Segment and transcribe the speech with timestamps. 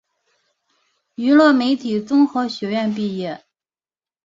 [1.13, 3.45] 娱乐媒体综合学院毕业。